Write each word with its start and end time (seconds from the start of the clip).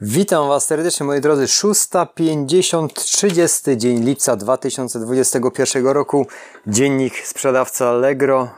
Witam 0.00 0.48
Was 0.48 0.66
serdecznie 0.66 1.06
moi 1.06 1.20
drodzy. 1.20 1.44
6.50, 1.44 2.88
30 2.88 3.76
dzień 3.76 4.04
lipca 4.04 4.36
2021 4.36 5.86
roku. 5.86 6.26
Dziennik 6.66 7.18
sprzedawca 7.18 7.88
Allegro, 7.88 8.48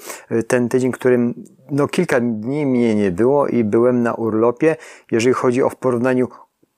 Ten 0.47 0.69
tydzień, 0.69 0.91
którym 0.91 1.43
no 1.71 1.87
kilka 1.87 2.19
dni 2.19 2.65
mnie 2.65 2.95
nie 2.95 3.11
było 3.11 3.47
i 3.47 3.63
byłem 3.63 4.03
na 4.03 4.13
urlopie, 4.13 4.75
jeżeli 5.11 5.33
chodzi 5.33 5.63
o 5.63 5.69
w 5.69 5.75
porównaniu 5.75 6.27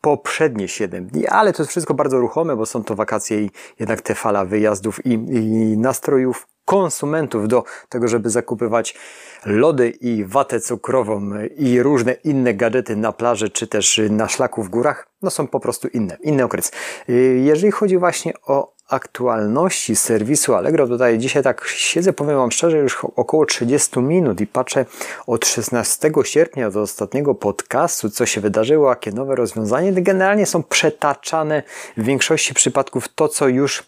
poprzednie 0.01 0.67
7 0.67 1.07
dni, 1.07 1.27
ale 1.27 1.53
to 1.53 1.63
jest 1.63 1.69
wszystko 1.69 1.93
bardzo 1.93 2.19
ruchome, 2.19 2.55
bo 2.55 2.65
są 2.65 2.83
to 2.83 2.95
wakacje 2.95 3.41
i 3.41 3.51
jednak 3.79 4.01
te 4.01 4.15
fala 4.15 4.45
wyjazdów 4.45 5.05
i, 5.05 5.13
i 5.13 5.77
nastrojów 5.77 6.47
konsumentów 6.69 7.47
do 7.47 7.63
tego, 7.89 8.07
żeby 8.07 8.29
zakupywać 8.29 8.95
lody 9.45 9.89
i 9.89 10.25
watę 10.25 10.59
cukrową 10.59 11.31
i 11.57 11.81
różne 11.81 12.13
inne 12.13 12.53
gadżety 12.53 12.95
na 12.95 13.11
plaży 13.11 13.49
czy 13.49 13.67
też 13.67 14.01
na 14.09 14.27
szlaku 14.27 14.63
w 14.63 14.69
górach, 14.69 15.07
no 15.21 15.29
są 15.29 15.47
po 15.47 15.59
prostu 15.59 15.87
inne, 15.87 16.17
inny 16.21 16.43
okres. 16.43 16.71
Jeżeli 17.43 17.71
chodzi 17.71 17.97
właśnie 17.97 18.33
o 18.47 18.73
aktualności 18.89 19.95
serwisu 19.95 20.55
Allegro. 20.55 20.87
Tutaj 20.87 21.17
dzisiaj 21.17 21.43
tak 21.43 21.65
siedzę, 21.67 22.13
powiem 22.13 22.37
Wam 22.37 22.51
szczerze, 22.51 22.77
już 22.77 23.05
około 23.15 23.45
30 23.45 23.99
minut 23.99 24.41
i 24.41 24.47
patrzę 24.47 24.85
od 25.27 25.45
16 25.45 26.11
sierpnia 26.23 26.71
do 26.71 26.81
ostatniego 26.81 27.35
podcastu, 27.35 28.09
co 28.09 28.25
się 28.25 28.41
wydarzyło, 28.41 28.89
jakie 28.89 29.11
nowe 29.11 29.35
rozwiązania. 29.35 29.91
Generalnie 30.01 30.45
są 30.45 30.63
przetaczane 30.63 31.63
w 31.97 32.03
większości 32.03 32.53
przypadków 32.53 33.07
to, 33.07 33.27
co 33.27 33.47
już, 33.47 33.83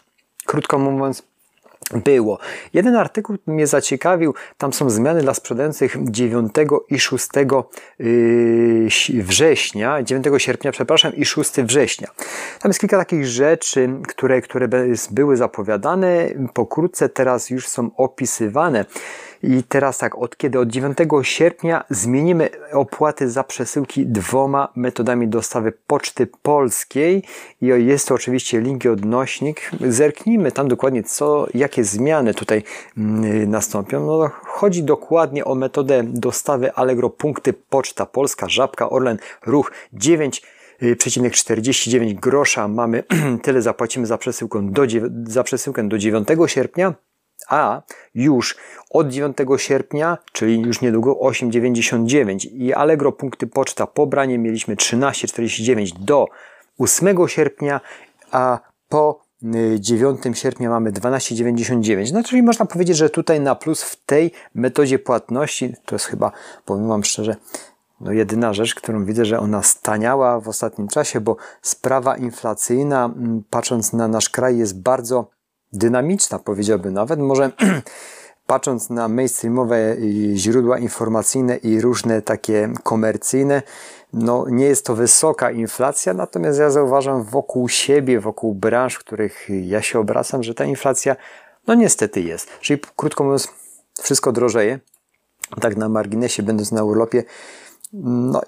krótko 0.46 0.78
mówiąc, 0.78 1.22
było. 2.04 2.38
Jeden 2.72 2.96
artykuł 2.96 3.36
mnie 3.46 3.66
zaciekawił, 3.66 4.34
tam 4.58 4.72
są 4.72 4.90
zmiany 4.90 5.20
dla 5.20 5.34
sprzedających 5.34 5.96
9 6.00 6.52
i 6.88 6.98
6 6.98 7.28
yy, 7.98 9.22
września, 9.22 10.02
9 10.02 10.26
sierpnia, 10.38 10.72
przepraszam, 10.72 11.16
i 11.16 11.24
6 11.24 11.50
września. 11.50 12.08
Tam 12.60 12.70
jest 12.70 12.80
kilka 12.80 12.98
takich 12.98 13.26
rzeczy, 13.26 13.90
które, 14.08 14.40
które 14.40 14.68
były 15.10 15.36
zapowiadane, 15.36 16.28
pokrótce 16.54 17.08
teraz 17.08 17.50
już 17.50 17.68
są 17.68 17.90
opisywane. 17.96 18.84
I 19.42 19.62
teraz 19.62 19.98
tak, 19.98 20.18
od 20.18 20.36
kiedy? 20.36 20.58
Od 20.58 20.68
9 20.68 20.98
sierpnia 21.22 21.84
zmienimy 21.90 22.50
opłaty 22.72 23.30
za 23.30 23.44
przesyłki 23.44 24.06
dwoma 24.06 24.68
metodami 24.76 25.28
dostawy 25.28 25.72
poczty 25.86 26.26
polskiej 26.42 27.22
i 27.60 27.66
jest 27.66 28.08
to 28.08 28.14
oczywiście 28.14 28.60
link 28.60 28.84
i 28.84 28.88
odnośnik. 28.88 29.70
Zerknijmy 29.80 30.52
tam 30.52 30.68
dokładnie 30.68 31.02
co, 31.02 31.46
jakie 31.54 31.84
zmiany 31.84 32.34
tutaj 32.34 32.62
mm, 32.98 33.50
nastąpią. 33.50 34.06
No, 34.06 34.30
chodzi 34.44 34.82
dokładnie 34.82 35.44
o 35.44 35.54
metodę 35.54 36.02
dostawy 36.06 36.72
Allegro 36.72 37.10
punkty 37.10 37.52
Poczta 37.52 38.06
Polska, 38.06 38.48
Żabka, 38.48 38.90
Orlen, 38.90 39.18
Ruch 39.46 39.72
9 39.92 40.42
49 40.96 42.14
grosza 42.14 42.68
mamy, 42.68 43.04
tyle 43.42 43.62
zapłacimy 43.62 44.06
za 44.06 44.18
przesyłkę 44.18 44.70
do, 44.70 44.82
za 45.24 45.42
przesyłkę 45.42 45.88
do 45.88 45.98
9 45.98 46.28
sierpnia, 46.46 46.94
a 47.48 47.82
już 48.14 48.56
od 48.90 49.08
9 49.08 49.36
sierpnia, 49.56 50.18
czyli 50.32 50.60
już 50.60 50.80
niedługo 50.80 51.14
8,99 51.14 52.46
i 52.52 52.74
Allegro 52.74 53.12
punkty 53.12 53.46
poczta 53.46 53.86
pobranie 53.86 54.38
mieliśmy 54.38 54.76
13,49 54.76 55.92
do 55.98 56.26
8 56.78 57.28
sierpnia, 57.28 57.80
a 58.30 58.58
po 58.88 59.22
9 59.78 60.26
y, 60.26 60.34
sierpnia 60.34 60.70
mamy 60.70 60.92
12,99. 60.92 62.12
No 62.12 62.22
czyli 62.22 62.42
można 62.42 62.66
powiedzieć, 62.66 62.96
że 62.96 63.10
tutaj 63.10 63.40
na 63.40 63.54
plus 63.54 63.82
w 63.82 64.04
tej 64.04 64.32
metodzie 64.54 64.98
płatności, 64.98 65.74
to 65.84 65.94
jest 65.94 66.06
chyba, 66.06 66.32
powiem 66.64 66.88
Wam 66.88 67.04
szczerze, 67.04 67.36
no 68.00 68.12
jedyna 68.12 68.52
rzecz, 68.54 68.74
którą 68.74 69.04
widzę, 69.04 69.24
że 69.24 69.40
ona 69.40 69.62
staniała 69.62 70.40
w 70.40 70.48
ostatnim 70.48 70.88
czasie, 70.88 71.20
bo 71.20 71.36
sprawa 71.62 72.16
inflacyjna, 72.16 73.14
patrząc 73.50 73.92
na 73.92 74.08
nasz 74.08 74.28
kraj, 74.28 74.58
jest 74.58 74.82
bardzo 74.82 75.30
dynamiczna, 75.72 76.38
powiedziałbym 76.38 76.94
nawet. 76.94 77.20
Może 77.20 77.50
patrząc 78.46 78.90
na 78.90 79.08
mainstreamowe 79.08 79.96
źródła 80.34 80.78
informacyjne 80.78 81.56
i 81.56 81.80
różne 81.80 82.22
takie 82.22 82.72
komercyjne, 82.82 83.62
no 84.12 84.46
nie 84.48 84.64
jest 84.64 84.86
to 84.86 84.94
wysoka 84.94 85.50
inflacja, 85.50 86.14
natomiast 86.14 86.58
ja 86.58 86.70
zauważam 86.70 87.22
wokół 87.22 87.68
siebie, 87.68 88.20
wokół 88.20 88.54
branż, 88.54 88.94
w 88.94 88.98
których 88.98 89.48
ja 89.62 89.82
się 89.82 89.98
obracam, 89.98 90.42
że 90.42 90.54
ta 90.54 90.64
inflacja 90.64 91.16
no 91.66 91.74
niestety 91.74 92.20
jest. 92.20 92.48
Czyli 92.60 92.80
krótko 92.96 93.24
mówiąc, 93.24 93.48
wszystko 94.02 94.32
drożeje. 94.32 94.78
Tak 95.60 95.76
na 95.76 95.88
marginesie, 95.88 96.42
będąc 96.42 96.72
na 96.72 96.84
urlopie, 96.84 97.24
no, 97.92 98.40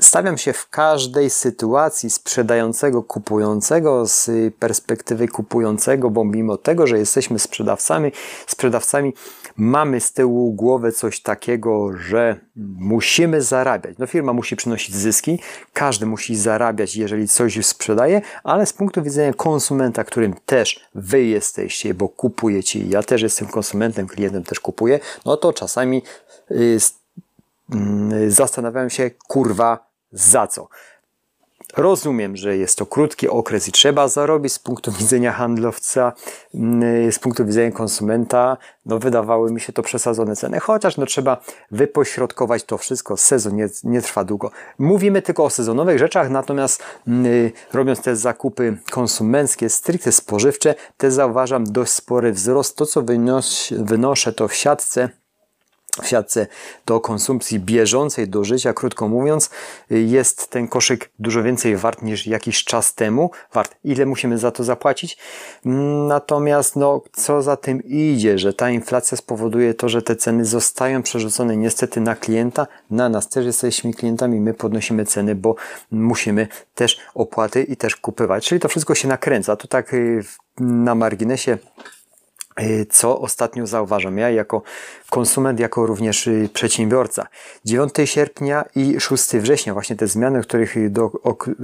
stawiam 0.00 0.38
się 0.38 0.52
w 0.52 0.68
każdej 0.68 1.30
sytuacji 1.30 2.10
sprzedającego, 2.10 3.02
kupującego 3.02 4.06
z 4.06 4.30
perspektywy 4.58 5.28
kupującego, 5.28 6.10
bo 6.10 6.24
mimo 6.24 6.56
tego, 6.56 6.86
że 6.86 6.98
jesteśmy 6.98 7.38
sprzedawcami, 7.38 8.12
sprzedawcami, 8.46 9.14
mamy 9.56 10.00
z 10.00 10.12
tyłu 10.12 10.52
głowy 10.52 10.92
coś 10.92 11.20
takiego, 11.20 11.92
że 11.96 12.40
musimy 12.78 13.42
zarabiać. 13.42 13.98
No, 13.98 14.06
firma 14.06 14.32
musi 14.32 14.56
przynosić 14.56 14.94
zyski, 14.94 15.38
każdy 15.72 16.06
musi 16.06 16.36
zarabiać, 16.36 16.96
jeżeli 16.96 17.28
coś 17.28 17.66
sprzedaje, 17.66 18.22
ale 18.44 18.66
z 18.66 18.72
punktu 18.72 19.02
widzenia 19.02 19.32
konsumenta, 19.32 20.04
którym 20.04 20.34
też 20.46 20.88
wy 20.94 21.24
jesteście, 21.24 21.94
bo 21.94 22.08
kupujecie, 22.08 22.80
ja 22.84 23.02
też 23.02 23.22
jestem 23.22 23.48
konsumentem, 23.48 24.06
klientem 24.06 24.44
też 24.44 24.60
kupuję, 24.60 25.00
no 25.24 25.36
to 25.36 25.52
czasami 25.52 26.02
y, 26.50 26.78
zastanawiałem 28.28 28.90
się, 28.90 29.10
kurwa, 29.10 29.88
za 30.12 30.46
co. 30.46 30.68
Rozumiem, 31.76 32.36
że 32.36 32.56
jest 32.56 32.78
to 32.78 32.86
krótki 32.86 33.28
okres 33.28 33.68
i 33.68 33.72
trzeba 33.72 34.08
zarobić 34.08 34.52
z 34.52 34.58
punktu 34.58 34.92
widzenia 34.92 35.32
handlowca, 35.32 36.12
mm, 36.54 37.12
z 37.12 37.18
punktu 37.18 37.46
widzenia 37.46 37.70
konsumenta. 37.70 38.56
No, 38.86 38.98
wydawały 38.98 39.52
mi 39.52 39.60
się 39.60 39.72
to 39.72 39.82
przesadzone 39.82 40.36
ceny, 40.36 40.60
chociaż 40.60 40.96
no, 40.96 41.06
trzeba 41.06 41.40
wypośrodkować 41.70 42.64
to 42.64 42.78
wszystko. 42.78 43.16
Sezon 43.16 43.56
nie, 43.56 43.68
nie 43.84 44.02
trwa 44.02 44.24
długo. 44.24 44.50
Mówimy 44.78 45.22
tylko 45.22 45.44
o 45.44 45.50
sezonowych 45.50 45.98
rzeczach, 45.98 46.30
natomiast 46.30 46.82
yy, 47.06 47.52
robiąc 47.72 48.02
te 48.02 48.16
zakupy 48.16 48.76
konsumenckie, 48.90 49.68
stricte 49.68 50.12
spożywcze, 50.12 50.74
te 50.96 51.10
zauważam 51.10 51.64
dość 51.64 51.92
spory 51.92 52.32
wzrost. 52.32 52.76
To, 52.76 52.86
co 52.86 53.02
wynos, 53.02 53.68
wynoszę, 53.70 54.32
to 54.32 54.48
w 54.48 54.54
siatce 54.54 55.08
w 56.02 56.08
siatce 56.08 56.46
do 56.86 57.00
konsumpcji 57.00 57.60
bieżącej, 57.60 58.28
do 58.28 58.44
życia, 58.44 58.72
krótko 58.72 59.08
mówiąc, 59.08 59.50
jest 59.90 60.50
ten 60.50 60.68
koszyk 60.68 61.10
dużo 61.18 61.42
więcej 61.42 61.76
wart 61.76 62.02
niż 62.02 62.26
jakiś 62.26 62.64
czas 62.64 62.94
temu. 62.94 63.30
Wart, 63.52 63.76
ile 63.84 64.06
musimy 64.06 64.38
za 64.38 64.50
to 64.50 64.64
zapłacić? 64.64 65.18
Natomiast, 66.08 66.76
no, 66.76 67.02
co 67.12 67.42
za 67.42 67.56
tym 67.56 67.82
idzie, 67.84 68.38
że 68.38 68.52
ta 68.52 68.70
inflacja 68.70 69.16
spowoduje 69.16 69.74
to, 69.74 69.88
że 69.88 70.02
te 70.02 70.16
ceny 70.16 70.44
zostają 70.44 71.02
przerzucone 71.02 71.56
niestety 71.56 72.00
na 72.00 72.16
klienta, 72.16 72.66
na 72.90 73.08
nas 73.08 73.28
też 73.28 73.46
jesteśmy 73.46 73.92
klientami, 73.92 74.40
my 74.40 74.54
podnosimy 74.54 75.04
ceny, 75.04 75.34
bo 75.34 75.54
musimy 75.90 76.48
też 76.74 77.00
opłaty 77.14 77.62
i 77.62 77.76
też 77.76 77.96
kupywać. 77.96 78.48
Czyli 78.48 78.60
to 78.60 78.68
wszystko 78.68 78.94
się 78.94 79.08
nakręca. 79.08 79.56
To 79.56 79.68
tak 79.68 79.94
y, 79.94 80.24
na 80.60 80.94
marginesie 80.94 81.58
co 82.90 83.20
ostatnio 83.20 83.66
zauważam 83.66 84.18
ja 84.18 84.30
jako 84.30 84.62
konsument, 85.10 85.60
jako 85.60 85.86
również 85.86 86.26
y, 86.26 86.48
przedsiębiorca. 86.52 87.26
9 87.64 87.92
sierpnia 88.04 88.64
i 88.74 89.00
6 89.00 89.36
września, 89.36 89.72
właśnie 89.72 89.96
te 89.96 90.06
zmiany, 90.06 90.40
których 90.40 90.92
do, 90.92 91.10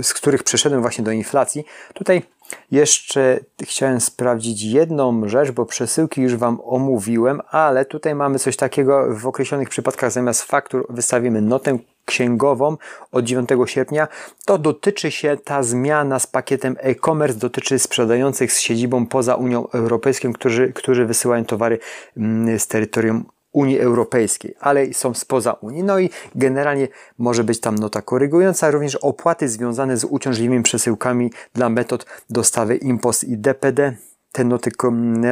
z 0.03 0.15
których 0.15 0.43
przeszedłem 0.43 0.81
właśnie 0.81 1.05
do 1.05 1.11
inflacji. 1.11 1.65
Tutaj 1.95 2.23
jeszcze 2.71 3.39
chciałem 3.63 4.01
sprawdzić 4.01 4.63
jedną 4.63 5.29
rzecz, 5.29 5.51
bo 5.51 5.67
przesyłki 5.67 6.23
już 6.23 6.37
Wam 6.37 6.61
omówiłem, 6.65 7.41
ale 7.51 7.85
tutaj 7.85 8.15
mamy 8.15 8.39
coś 8.39 8.57
takiego 8.57 9.07
w 9.15 9.27
określonych 9.27 9.69
przypadkach. 9.69 10.13
Zamiast 10.13 10.43
faktur 10.43 10.87
wystawimy 10.91 11.41
notę 11.41 11.79
księgową 12.05 12.77
od 13.13 13.25
9 13.25 13.49
sierpnia, 13.67 14.09
to 14.45 14.59
dotyczy 14.59 15.11
się 15.11 15.37
ta 15.45 15.63
zmiana 15.63 16.19
z 16.19 16.27
pakietem 16.27 16.77
e-commerce, 16.81 17.39
dotyczy 17.39 17.79
sprzedających 17.79 18.53
z 18.53 18.61
siedzibą 18.61 19.07
poza 19.07 19.35
Unią 19.35 19.69
Europejską, 19.69 20.33
którzy, 20.33 20.73
którzy 20.73 21.07
wysyłają 21.07 21.45
towary 21.45 21.79
mm, 22.17 22.59
z 22.59 22.67
terytorium 22.67 23.25
Unii 23.55 23.81
Europejskiej, 23.81 24.55
ale 24.61 24.95
są 24.95 25.15
spoza 25.15 25.53
Unii. 25.53 25.83
No 25.83 25.99
i 25.99 26.11
generalnie 26.35 26.89
może 27.19 27.45
być 27.45 27.61
tam 27.61 27.75
nota 27.75 28.03
korygująca, 28.03 28.71
również 28.71 28.97
opłaty 28.97 29.49
związane 29.49 29.97
z 29.97 30.05
uciążliwymi 30.05 30.63
przesyłkami 30.63 31.33
dla 31.55 31.69
metod 31.69 32.07
dostawy 32.31 32.77
IMPOS 32.77 33.25
i 33.25 33.39
DPD 33.39 33.97
te 34.35 34.45
noty, 34.45 34.71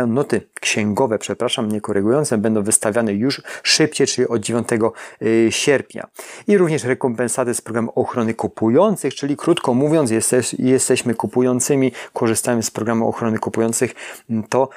noty 0.06 0.48
księgowe, 0.60 1.18
przepraszam, 1.18 1.72
nie 1.72 1.80
korygujące, 1.80 2.38
będą 2.38 2.62
wystawiane 2.62 3.12
już 3.12 3.42
szybciej, 3.62 4.06
czyli 4.06 4.28
od 4.28 4.40
9 4.40 4.68
y, 5.22 5.48
sierpnia. 5.50 6.06
I 6.46 6.58
również 6.58 6.84
rekompensaty 6.84 7.54
z 7.54 7.60
programu 7.60 7.92
ochrony 7.94 8.34
kupujących, 8.34 9.14
czyli 9.14 9.36
krótko 9.36 9.74
mówiąc, 9.74 10.10
jesteś, 10.10 10.54
jesteśmy 10.54 11.14
kupującymi, 11.14 11.92
korzystamy 12.12 12.62
z 12.62 12.70
programu 12.70 13.08
ochrony 13.08 13.38
kupujących, 13.38 13.94
to 14.48 14.68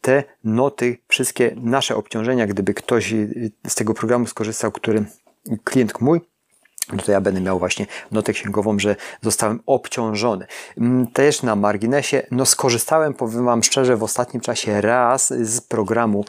te 0.00 0.24
noty, 0.44 0.98
wszystkie 1.08 1.56
nasze 1.56 1.96
obciążenia, 1.96 2.46
gdyby 2.46 2.74
ktoś 2.74 3.14
z 3.68 3.74
tego 3.74 3.94
programu 3.94 4.26
skorzystał, 4.26 4.72
który 4.72 5.04
klient 5.64 6.00
mój, 6.00 6.20
no 6.92 7.02
to 7.02 7.12
ja 7.12 7.20
będę 7.20 7.40
miał 7.40 7.58
właśnie 7.58 7.86
notę 8.12 8.32
księgową, 8.32 8.78
że 8.78 8.96
zostałem 9.22 9.60
obciążony. 9.66 10.46
Mm, 10.78 11.06
też 11.06 11.42
na 11.42 11.56
marginesie, 11.56 12.22
no 12.30 12.46
skorzystałem, 12.46 13.14
powiem 13.14 13.44
Wam 13.44 13.62
szczerze, 13.62 13.96
w 13.96 14.02
ostatnim 14.02 14.40
czasie 14.40 14.80
raz 14.80 15.32
z 15.32 15.60
programu 15.60 16.24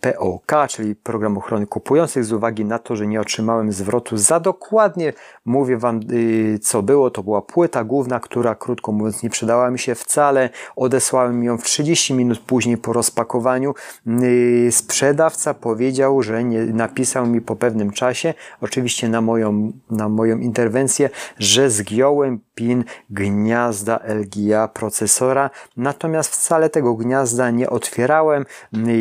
POK, 0.00 0.52
czyli 0.68 0.94
program 0.94 1.38
ochrony 1.38 1.66
kupujących, 1.66 2.24
z 2.24 2.32
uwagi 2.32 2.64
na 2.64 2.78
to, 2.78 2.96
że 2.96 3.06
nie 3.06 3.20
otrzymałem 3.20 3.72
zwrotu 3.72 4.16
za 4.16 4.40
dokładnie, 4.40 5.12
mówię 5.44 5.76
Wam 5.76 6.00
y, 6.12 6.58
co 6.62 6.82
było, 6.82 7.10
to 7.10 7.22
była 7.22 7.42
płyta 7.42 7.84
główna, 7.84 8.20
która 8.20 8.54
krótko 8.54 8.92
mówiąc 8.92 9.22
nie 9.22 9.30
przydała 9.30 9.70
mi 9.70 9.78
się 9.78 9.94
wcale, 9.94 10.50
odesłałem 10.76 11.44
ją 11.44 11.58
w 11.58 11.64
30 11.64 12.14
minut 12.14 12.38
później 12.38 12.76
po 12.76 12.92
rozpakowaniu. 12.92 13.74
Y, 14.22 14.68
sprzedawca 14.72 15.54
powiedział, 15.54 16.22
że 16.22 16.44
nie 16.44 16.64
napisał 16.64 17.26
mi 17.26 17.40
po 17.40 17.56
pewnym 17.56 17.90
czasie, 17.90 18.34
oczywiście 18.60 19.08
na 19.08 19.20
moją 19.20 19.45
moją, 19.52 19.72
na 19.90 20.08
moją 20.08 20.38
interwencję, 20.38 21.10
że 21.38 21.70
zgiąłem 21.70 22.40
pin 22.54 22.84
gniazda 23.10 24.00
LGA 24.04 24.68
procesora, 24.68 25.50
natomiast 25.76 26.30
wcale 26.30 26.70
tego 26.70 26.94
gniazda 26.94 27.50
nie 27.50 27.70
otwierałem. 27.70 28.46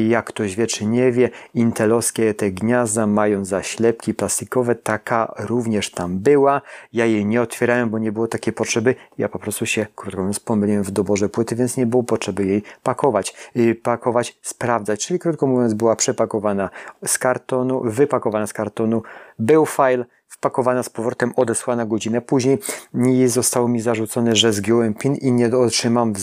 Jak 0.08 0.26
ktoś 0.26 0.56
wie 0.56 0.68
czy 0.68 0.86
nie 0.86 1.12
wie, 1.12 1.30
intelowskie 1.54 2.34
te 2.34 2.52
gniazda 2.52 3.08
mają 3.08 3.46
zaślepki 3.46 4.14
plastikowe, 4.14 4.76
taka 4.76 5.34
również 5.38 5.92
tam 5.92 6.20
była. 6.20 6.62
Ja 6.94 7.06
jej 7.06 7.26
nie 7.26 7.42
otwierałem, 7.42 7.90
bo 7.90 8.00
nie 8.00 8.12
było 8.12 8.28
takiej 8.28 8.54
potrzeby. 8.54 8.96
Ja 9.18 9.30
po 9.30 9.40
prostu 9.40 9.66
się, 9.66 9.86
krótko 9.96 10.20
mówiąc, 10.20 10.40
pomyliłem 10.40 10.84
w 10.84 10.92
doborze 10.92 11.30
płyty, 11.30 11.56
więc 11.56 11.78
nie 11.78 11.86
było 11.86 12.04
potrzeby 12.04 12.46
jej 12.46 12.64
pakować. 12.84 13.36
Y, 13.58 13.76
pakować, 13.76 14.38
sprawdzać, 14.42 15.08
czyli 15.08 15.20
krótko 15.20 15.48
mówiąc, 15.48 15.74
była 15.74 15.96
przepakowana 15.96 16.70
z 17.06 17.18
kartonu, 17.18 17.82
wypakowana 17.84 18.48
z 18.48 18.54
kartonu, 18.54 19.04
był 19.40 19.66
file, 19.66 20.06
wpakowana 20.46 20.84
z 20.84 20.90
powrotem, 20.90 21.34
odesłana 21.36 21.86
godzinę 21.86 22.22
później 22.22 22.60
i 22.94 23.28
zostało 23.28 23.68
mi 23.68 23.82
zarzucone, 23.82 24.36
że 24.36 24.54
zgiąłem 24.54 24.94
PIN 24.94 25.16
i 25.16 25.32
nie 25.32 25.58
otrzymam 25.58 26.14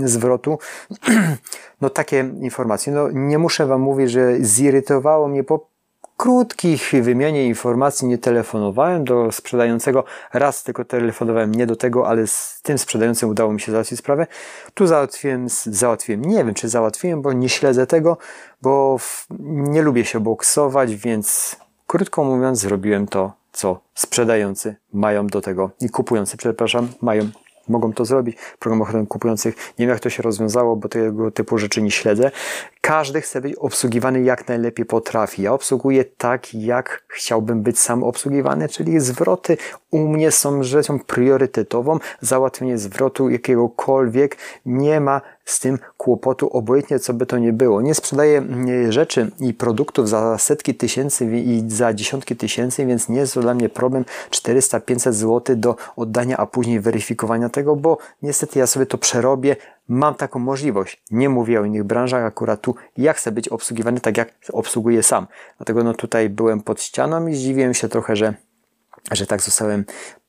yy, 0.00 0.08
zwrotu. 0.08 0.58
no 1.80 1.90
takie 1.90 2.30
informacje. 2.40 2.92
No 2.92 3.08
nie 3.12 3.38
muszę 3.38 3.66
Wam 3.66 3.80
mówić, 3.80 4.10
że 4.10 4.36
zirytowało 4.40 5.28
mnie 5.28 5.44
po 5.44 5.66
krótkich 6.16 6.92
wymianie 7.02 7.46
informacji 7.46 8.08
nie 8.08 8.18
telefonowałem 8.18 9.04
do 9.04 9.32
sprzedającego. 9.32 10.04
Raz 10.32 10.62
tylko 10.62 10.84
telefonowałem 10.84 11.52
nie 11.52 11.66
do 11.66 11.76
tego, 11.76 12.08
ale 12.08 12.26
z 12.26 12.60
tym 12.62 12.78
sprzedającym 12.78 13.28
udało 13.28 13.52
mi 13.52 13.60
się 13.60 13.72
załatwić 13.72 13.98
sprawę. 13.98 14.26
Tu 14.74 14.86
załatwiłem, 14.86 15.46
załatwiłem. 15.66 16.24
Nie 16.24 16.44
wiem, 16.44 16.54
czy 16.54 16.68
załatwiłem, 16.68 17.22
bo 17.22 17.32
nie 17.32 17.48
śledzę 17.48 17.86
tego, 17.86 18.16
bo 18.62 18.96
nie 19.40 19.82
lubię 19.82 20.04
się 20.04 20.20
boksować, 20.20 20.94
więc 20.96 21.56
Krótko 21.92 22.24
mówiąc, 22.24 22.58
zrobiłem 22.58 23.06
to, 23.06 23.32
co 23.52 23.80
sprzedający 23.94 24.76
mają 24.92 25.26
do 25.26 25.40
tego 25.40 25.70
i 25.80 25.88
kupujący, 25.88 26.36
przepraszam, 26.36 26.88
mają 27.02 27.30
mogą 27.68 27.92
to 27.92 28.04
zrobić. 28.04 28.36
Program 28.58 28.82
ochrony 28.82 29.06
kupujących, 29.06 29.56
nie 29.56 29.86
wiem 29.86 29.88
jak 29.88 30.00
to 30.00 30.10
się 30.10 30.22
rozwiązało, 30.22 30.76
bo 30.76 30.88
tego 30.88 31.30
typu 31.30 31.58
rzeczy 31.58 31.82
nie 31.82 31.90
śledzę. 31.90 32.30
Każdy 32.84 33.20
chce 33.20 33.40
być 33.40 33.54
obsługiwany 33.54 34.22
jak 34.22 34.48
najlepiej 34.48 34.86
potrafi. 34.86 35.42
Ja 35.42 35.52
obsługuję 35.52 36.04
tak, 36.04 36.54
jak 36.54 37.04
chciałbym 37.08 37.62
być 37.62 37.78
sam 37.78 38.04
obsługiwany, 38.04 38.68
czyli 38.68 39.00
zwroty 39.00 39.56
u 39.90 40.08
mnie 40.08 40.30
są 40.30 40.62
rzeczą 40.62 40.98
priorytetową. 40.98 41.98
Załatwienie 42.20 42.78
zwrotu 42.78 43.30
jakiegokolwiek 43.30 44.36
nie 44.66 45.00
ma 45.00 45.20
z 45.44 45.60
tym 45.60 45.78
kłopotu, 45.96 46.48
obojętnie 46.48 46.98
co 46.98 47.14
by 47.14 47.26
to 47.26 47.38
nie 47.38 47.52
było. 47.52 47.82
Nie 47.82 47.94
sprzedaję 47.94 48.38
mm, 48.38 48.92
rzeczy 48.92 49.30
i 49.40 49.54
produktów 49.54 50.08
za 50.08 50.38
setki 50.38 50.74
tysięcy 50.74 51.24
i 51.24 51.64
za 51.68 51.94
dziesiątki 51.94 52.36
tysięcy, 52.36 52.86
więc 52.86 53.08
nie 53.08 53.18
jest 53.18 53.34
to 53.34 53.40
dla 53.40 53.54
mnie 53.54 53.68
problem 53.68 54.04
400-500 54.30 55.12
zł 55.12 55.56
do 55.56 55.76
oddania, 55.96 56.36
a 56.36 56.46
później 56.46 56.80
weryfikowania 56.80 57.48
tego, 57.48 57.76
bo 57.76 57.98
niestety 58.22 58.58
ja 58.58 58.66
sobie 58.66 58.86
to 58.86 58.98
przerobię, 58.98 59.56
mam 59.92 60.14
taką 60.14 60.38
możliwość. 60.38 61.02
Nie 61.10 61.28
mówię 61.28 61.60
o 61.60 61.64
innych 61.64 61.84
branżach, 61.84 62.24
akurat 62.24 62.60
tu 62.60 62.74
ja 62.96 63.12
chcę 63.12 63.32
być 63.32 63.48
obsługiwany 63.48 64.00
tak, 64.00 64.16
jak 64.16 64.34
obsługuję 64.52 65.02
sam. 65.02 65.26
Dlatego 65.56 65.84
no 65.84 65.94
tutaj 65.94 66.30
byłem 66.30 66.62
pod 66.62 66.82
ścianą 66.82 67.26
i 67.26 67.34
zdziwiłem 67.34 67.74
się 67.74 67.88
trochę, 67.88 68.16
że, 68.16 68.34
że 69.12 69.26
tak 69.26 69.42
zostałem 69.42 69.84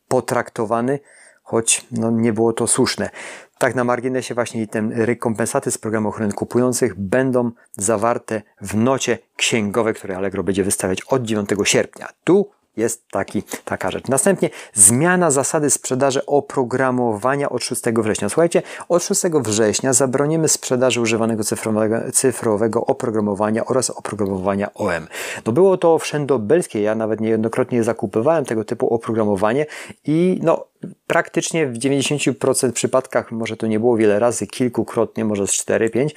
potraktowany, 0.07 0.99
choć 1.43 1.87
no, 1.91 2.11
nie 2.11 2.33
było 2.33 2.53
to 2.53 2.67
słuszne. 2.67 3.09
Tak 3.57 3.75
na 3.75 3.83
marginesie 3.83 4.35
właśnie 4.35 4.67
te 4.67 4.81
rekompensaty 4.91 5.71
z 5.71 5.77
programu 5.77 6.09
ochrony 6.09 6.33
kupujących 6.33 6.99
będą 6.99 7.51
zawarte 7.77 8.41
w 8.61 8.75
nocie 8.75 9.17
księgowej, 9.35 9.93
które 9.93 10.17
Allegro 10.17 10.43
będzie 10.43 10.63
wystawiać 10.63 11.01
od 11.01 11.23
9 11.23 11.49
sierpnia. 11.63 12.09
Tu 12.23 12.51
jest 12.77 13.07
taki, 13.11 13.43
taka 13.65 13.91
rzecz. 13.91 14.07
Następnie 14.07 14.49
zmiana 14.73 15.31
zasady 15.31 15.69
sprzedaży 15.69 16.25
oprogramowania 16.25 17.49
od 17.49 17.63
6 17.63 17.81
września. 17.81 18.29
Słuchajcie, 18.29 18.61
od 18.89 19.03
6 19.03 19.21
września 19.23 19.93
zabronimy 19.93 20.47
sprzedaży 20.47 21.01
używanego 21.01 21.43
cyfrowego, 21.43 22.11
cyfrowego 22.13 22.85
oprogramowania 22.85 23.65
oraz 23.65 23.89
oprogramowania 23.89 24.73
OM. 24.73 25.07
No 25.45 25.51
było 25.51 25.77
to 25.77 25.99
wszędobelskie, 25.99 26.81
ja 26.81 26.95
nawet 26.95 27.21
niejednokrotnie 27.21 27.83
zakupywałem 27.83 28.45
tego 28.45 28.63
typu 28.65 28.93
oprogramowanie 28.93 29.65
i 30.05 30.39
no 30.43 30.65
praktycznie 31.07 31.67
w 31.67 31.77
90% 31.77 32.71
przypadkach, 32.71 33.31
może 33.31 33.57
to 33.57 33.67
nie 33.67 33.79
było 33.79 33.97
wiele 33.97 34.19
razy, 34.19 34.47
kilkukrotnie, 34.47 35.25
może 35.25 35.47
z 35.47 35.51
4-5, 35.51 36.09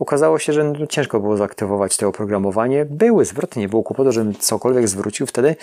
Okazało 0.00 0.38
się, 0.38 0.52
że 0.52 0.64
no, 0.64 0.86
ciężko 0.86 1.20
było 1.20 1.36
zaaktywować 1.36 1.96
to 1.96 2.08
oprogramowanie. 2.08 2.84
Były 2.84 3.24
zwroty, 3.24 3.60
nie 3.60 3.68
było 3.68 3.82
kłopotu, 3.82 4.12
żebym 4.12 4.34
cokolwiek 4.34 4.88
zwrócił 4.88 5.26
wtedy. 5.26 5.56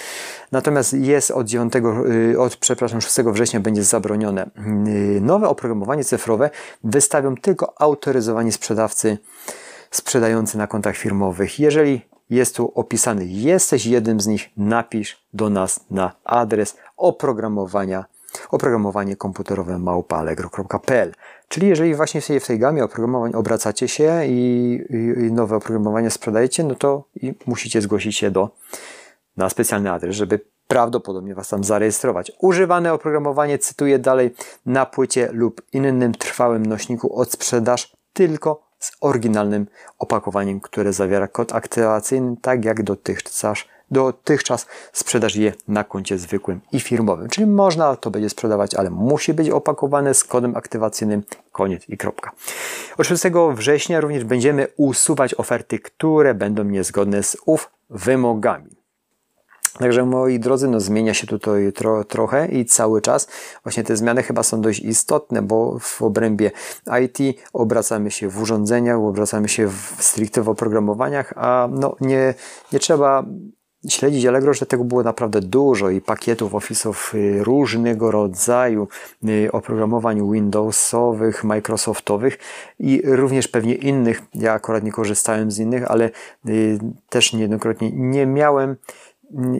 Natomiast 0.51 0.93
jest 0.93 1.31
od 1.31 1.47
9, 1.47 1.73
y, 2.33 2.39
od 2.39 2.55
przepraszam, 2.55 3.01
6 3.01 3.17
września 3.17 3.59
będzie 3.59 3.83
zabronione. 3.83 4.49
Y, 4.87 5.21
nowe 5.21 5.49
oprogramowanie 5.49 6.03
cyfrowe 6.03 6.49
wystawią 6.83 7.35
tylko 7.35 7.81
autoryzowani 7.81 8.51
sprzedawcy 8.51 9.17
sprzedający 9.91 10.57
na 10.57 10.67
kontach 10.67 10.97
firmowych. 10.97 11.59
Jeżeli 11.59 12.01
jest 12.29 12.56
tu 12.56 12.71
opisany, 12.75 13.25
jesteś 13.25 13.85
jednym 13.85 14.19
z 14.19 14.27
nich, 14.27 14.49
napisz 14.57 15.27
do 15.33 15.49
nas 15.49 15.79
na 15.91 16.11
adres 16.23 16.77
oprogramowania 16.97 18.06
oprogramowanie 18.51 19.15
komputerowe 19.15 19.79
małpa.allegro.pl 19.79 21.13
Czyli 21.47 21.67
jeżeli 21.67 21.95
właśnie 21.95 22.21
w 22.21 22.47
tej 22.47 22.59
gamie 22.59 22.83
oprogramowań 22.83 23.33
obracacie 23.35 23.87
się 23.87 24.25
i, 24.25 24.81
i, 24.89 25.25
i 25.25 25.31
nowe 25.31 25.56
oprogramowanie 25.56 26.09
sprzedajecie, 26.09 26.63
no 26.63 26.75
to 26.75 27.03
musicie 27.45 27.81
zgłosić 27.81 28.17
się 28.17 28.31
do, 28.31 28.49
na 29.37 29.49
specjalny 29.49 29.91
adres, 29.91 30.15
żeby 30.15 30.39
prawdopodobnie 30.67 31.35
Was 31.35 31.49
tam 31.49 31.63
zarejestrować. 31.63 32.31
Używane 32.39 32.94
oprogramowanie, 32.94 33.59
cytuję 33.59 33.99
dalej, 33.99 34.35
na 34.65 34.85
płycie 34.85 35.29
lub 35.31 35.61
innym 35.73 36.13
trwałym 36.13 36.65
nośniku 36.65 37.15
od 37.19 37.31
sprzedaż 37.31 37.94
tylko 38.13 38.67
z 38.79 38.91
oryginalnym 39.01 39.67
opakowaniem, 39.99 40.59
które 40.59 40.94
zawiera 40.94 41.27
kod 41.27 41.53
aktywacyjny, 41.56 42.35
tak 42.41 42.65
jak 42.65 42.83
dotychczas 42.83 43.45
dotychczas 43.91 44.65
sprzedaż 44.94 45.35
je 45.35 45.53
na 45.67 45.83
koncie 45.83 46.17
zwykłym 46.17 46.59
i 46.71 46.79
firmowym. 46.79 47.29
Czyli 47.29 47.47
można 47.47 47.95
to 47.95 48.11
będzie 48.11 48.29
sprzedawać, 48.29 48.75
ale 48.75 48.89
musi 48.89 49.33
być 49.33 49.49
opakowane 49.49 50.13
z 50.13 50.23
kodem 50.23 50.56
aktywacyjnym. 50.56 51.23
Koniec 51.51 51.89
i 51.89 51.97
kropka. 51.97 52.31
Od 52.97 53.07
6 53.07 53.23
września 53.53 54.01
również 54.01 54.23
będziemy 54.23 54.67
usuwać 54.77 55.33
oferty, 55.33 55.79
które 55.79 56.33
będą 56.33 56.63
niezgodne 56.63 57.23
z 57.23 57.37
ów 57.45 57.71
wymogami. 57.89 58.77
Także 59.79 60.06
moi 60.06 60.39
drodzy, 60.39 60.67
no 60.67 60.79
zmienia 60.79 61.13
się 61.13 61.27
tutaj 61.27 61.73
tro, 61.73 62.03
trochę 62.03 62.47
i 62.47 62.65
cały 62.65 63.01
czas. 63.01 63.27
Właśnie 63.63 63.83
te 63.83 63.97
zmiany 63.97 64.23
chyba 64.23 64.44
są 64.44 64.61
dość 64.61 64.79
istotne, 64.79 65.41
bo 65.41 65.79
w 65.79 66.01
obrębie 66.01 66.51
IT 67.03 67.39
obracamy 67.53 68.11
się 68.11 68.29
w 68.29 68.41
urządzeniach, 68.41 68.97
obracamy 68.97 69.49
się 69.49 69.67
w, 69.67 69.95
stricte 69.99 70.41
w 70.41 70.49
oprogramowaniach, 70.49 71.33
a 71.35 71.67
no 71.71 71.95
nie, 72.01 72.33
nie 72.71 72.79
trzeba 72.79 73.25
śledzić 73.89 74.25
Allegro, 74.25 74.53
że 74.53 74.65
tego 74.65 74.83
było 74.83 75.03
naprawdę 75.03 75.41
dużo 75.41 75.89
i 75.89 76.01
pakietów 76.01 76.53
Office'ów 76.53 77.15
y, 77.15 77.43
różnego 77.43 78.11
rodzaju, 78.11 78.87
y, 79.29 79.51
oprogramowań 79.51 80.31
Windowsowych, 80.31 81.43
Microsoftowych 81.43 82.37
i 82.79 83.01
również 83.05 83.47
pewnie 83.47 83.73
innych. 83.75 84.21
Ja 84.33 84.53
akurat 84.53 84.83
nie 84.83 84.91
korzystałem 84.91 85.51
z 85.51 85.59
innych, 85.59 85.91
ale 85.91 86.09
y, 86.49 86.79
też 87.09 87.33
niejednokrotnie 87.33 87.91
nie 87.93 88.25
miałem 88.25 88.75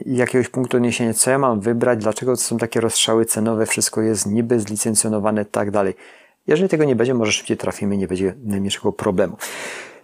jakiegoś 0.06 0.48
punktu 0.48 0.76
odniesienia, 0.76 1.14
co 1.14 1.30
ja 1.30 1.38
mam 1.38 1.60
wybrać, 1.60 1.98
dlaczego 1.98 2.36
są 2.36 2.58
takie 2.58 2.80
rozstrzały 2.80 3.24
cenowe, 3.24 3.66
wszystko 3.66 4.00
jest 4.02 4.26
niby 4.26 4.60
zlicencjonowane, 4.60 5.44
tak 5.44 5.70
dalej. 5.70 5.94
Jeżeli 6.48 6.68
tego 6.68 6.84
nie 6.84 6.96
będzie, 6.96 7.14
może 7.14 7.32
szybciej 7.32 7.56
trafimy, 7.56 7.96
nie 7.96 8.08
będzie 8.08 8.34
najmniejszego 8.44 8.92
problemu. 8.92 9.36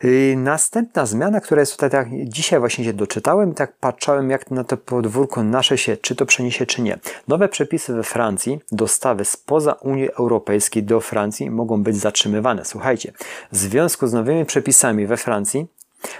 Yy, 0.02 0.36
następna 0.36 1.06
zmiana, 1.06 1.40
która 1.40 1.60
jest 1.60 1.72
tutaj, 1.72 1.90
tak 1.90 2.08
dzisiaj 2.24 2.60
właśnie 2.60 2.84
się 2.84 2.92
doczytałem 2.92 3.52
i 3.52 3.54
tak 3.54 3.76
patrzałem, 3.76 4.30
jak 4.30 4.50
na 4.50 4.64
to 4.64 4.76
podwórko 4.76 5.42
nasze 5.42 5.78
się, 5.78 5.96
czy 5.96 6.16
to 6.16 6.26
przeniesie, 6.26 6.66
czy 6.66 6.82
nie. 6.82 6.98
Nowe 7.28 7.48
przepisy 7.48 7.94
we 7.94 8.02
Francji, 8.02 8.60
dostawy 8.72 9.24
spoza 9.24 9.72
Unii 9.72 10.12
Europejskiej 10.12 10.82
do 10.82 11.00
Francji 11.00 11.50
mogą 11.50 11.82
być 11.82 11.96
zatrzymywane. 11.96 12.64
Słuchajcie, 12.64 13.12
w 13.52 13.56
związku 13.56 14.06
z 14.06 14.12
nowymi 14.12 14.44
przepisami 14.44 15.06
we 15.06 15.16
Francji 15.16 15.66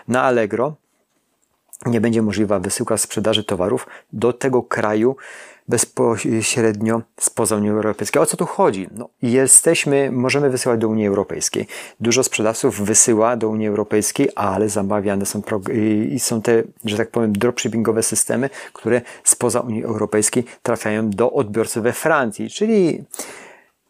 na 0.09 0.23
Allegro 0.23 0.76
nie 1.87 2.00
będzie 2.00 2.23
możliwa 2.23 2.59
wysyłka 2.59 2.97
sprzedaży 2.97 3.45
towarów 3.45 3.87
do 4.12 4.33
tego 4.33 4.62
kraju, 4.62 5.16
bezpośrednio 5.68 7.02
spoza 7.21 7.56
Unii 7.56 7.71
Europejskiej. 7.71 8.23
O 8.23 8.26
co 8.26 8.37
tu 8.37 8.47
chodzi? 8.47 8.88
No, 8.97 9.09
jesteśmy, 9.23 10.11
możemy 10.12 10.50
wysyłać 10.50 10.80
do 10.80 10.88
Unii 10.88 11.06
Europejskiej. 11.06 11.66
Dużo 12.00 12.25
sprzedawców 12.25 12.80
wysyła 12.80 13.37
do 13.37 13.49
Unii 13.49 13.68
Europejskiej, 13.68 14.28
ale 14.35 14.68
zamawiane 14.68 15.26
są 15.26 15.42
i 16.12 16.21
są 16.21 16.42
te, 16.42 16.62
że 16.85 16.97
tak 16.97 17.11
powiem, 17.11 17.33
dropshippingowe 17.33 18.02
systemy, 18.02 18.50
które 18.73 19.00
spoza 19.25 19.61
Unii 19.61 19.85
Europejskiej 19.85 20.44
trafiają 20.62 21.11
do 21.11 21.33
odbiorcy 21.33 21.80
we 21.80 21.92
Francji, 21.92 22.50
czyli 22.50 23.04